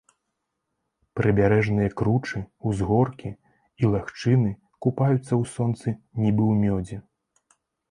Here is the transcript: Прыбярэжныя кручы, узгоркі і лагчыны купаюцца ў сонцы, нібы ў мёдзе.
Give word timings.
Прыбярэжныя 1.19 1.89
кручы, 2.01 2.39
узгоркі 2.71 3.29
і 3.35 3.83
лагчыны 3.93 4.51
купаюцца 4.87 5.21
ў 5.21 5.43
сонцы, 5.55 5.89
нібы 6.27 6.43
ў 6.51 6.61
мёдзе. 6.67 6.97